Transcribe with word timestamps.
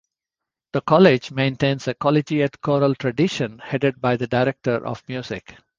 The 0.73 0.81
college 0.81 1.29
maintains 1.29 1.87
a 1.87 1.93
collegiate 1.93 2.59
choral 2.61 2.95
tradition, 2.95 3.59
headed 3.59 4.01
by 4.01 4.17
the 4.17 4.25
director 4.25 4.83
of 4.83 5.03
music. 5.07 5.55